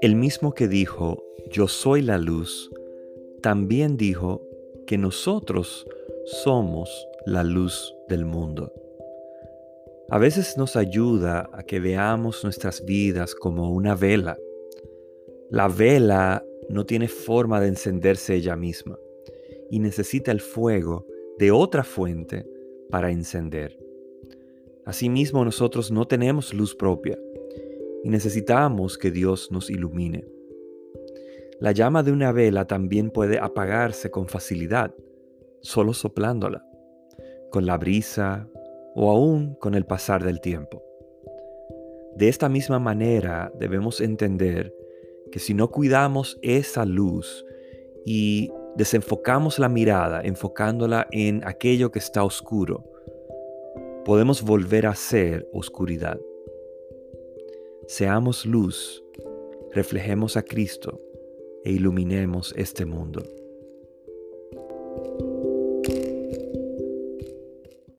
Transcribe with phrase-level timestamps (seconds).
[0.00, 2.70] El mismo que dijo, yo soy la luz,
[3.42, 4.42] también dijo
[4.86, 5.86] que nosotros
[6.44, 6.88] somos
[7.26, 8.72] la luz del mundo.
[10.10, 14.38] A veces nos ayuda a que veamos nuestras vidas como una vela.
[15.50, 18.98] La vela no tiene forma de encenderse ella misma
[19.70, 21.06] y necesita el fuego
[21.38, 22.46] de otra fuente
[22.88, 23.87] para encender.
[24.88, 27.18] Asimismo, nosotros no tenemos luz propia
[28.02, 30.24] y necesitamos que Dios nos ilumine.
[31.60, 34.94] La llama de una vela también puede apagarse con facilidad,
[35.60, 36.64] solo soplándola,
[37.50, 38.48] con la brisa
[38.94, 40.82] o aún con el pasar del tiempo.
[42.16, 44.74] De esta misma manera debemos entender
[45.30, 47.44] que si no cuidamos esa luz
[48.06, 52.90] y desenfocamos la mirada enfocándola en aquello que está oscuro,
[54.08, 56.18] podemos volver a ser oscuridad.
[57.86, 59.04] Seamos luz,
[59.74, 60.98] reflejemos a Cristo
[61.62, 63.22] e iluminemos este mundo.